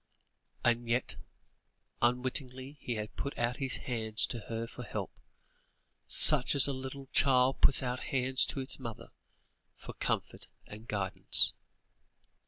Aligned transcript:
And 0.63 0.89
yet, 0.89 1.15
unwittingly 2.01 2.79
he 2.79 2.95
had 2.95 3.15
put 3.15 3.37
out 3.37 3.57
his 3.57 3.77
hands 3.77 4.25
to 4.25 4.39
her 4.49 4.65
for 4.65 4.81
help, 4.81 5.11
much 6.31 6.55
as 6.55 6.65
a 6.65 6.73
little 6.73 7.05
child 7.13 7.61
puts 7.61 7.83
out 7.83 7.99
hands 8.05 8.43
to 8.47 8.59
its 8.61 8.79
mother, 8.79 9.09
for 9.75 9.93
comfort 9.93 10.47
and 10.65 10.87
guidance. 10.87 11.53